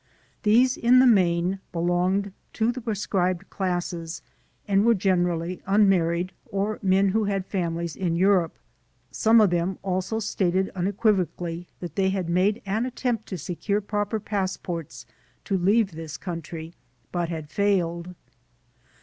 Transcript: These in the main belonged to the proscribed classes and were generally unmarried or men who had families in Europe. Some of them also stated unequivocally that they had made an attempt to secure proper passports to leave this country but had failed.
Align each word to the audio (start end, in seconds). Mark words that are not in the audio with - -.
These 0.41 0.77
in 0.77 0.97
the 0.97 1.05
main 1.05 1.59
belonged 1.71 2.33
to 2.53 2.71
the 2.71 2.81
proscribed 2.81 3.51
classes 3.51 4.23
and 4.67 4.83
were 4.83 4.95
generally 4.95 5.61
unmarried 5.67 6.31
or 6.47 6.79
men 6.81 7.09
who 7.09 7.25
had 7.25 7.45
families 7.45 7.95
in 7.95 8.15
Europe. 8.15 8.57
Some 9.11 9.39
of 9.39 9.51
them 9.51 9.77
also 9.83 10.17
stated 10.17 10.71
unequivocally 10.73 11.67
that 11.81 11.95
they 11.95 12.09
had 12.09 12.29
made 12.29 12.63
an 12.65 12.87
attempt 12.87 13.27
to 13.27 13.37
secure 13.37 13.79
proper 13.79 14.19
passports 14.19 15.05
to 15.45 15.55
leave 15.55 15.91
this 15.91 16.17
country 16.17 16.73
but 17.11 17.29
had 17.29 17.51
failed. 17.51 18.15